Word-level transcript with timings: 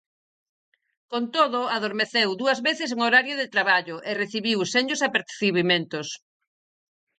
Con 1.11 1.23
todo, 1.35 1.59
adormeceu 1.75 2.29
dúas 2.41 2.59
veces 2.67 2.89
en 2.91 2.99
horario 3.07 3.35
de 3.37 3.51
traballo 3.55 3.95
e 4.09 4.11
recibiu 4.21 4.59
senllos 4.73 5.01
apercibimentos. 5.07 6.07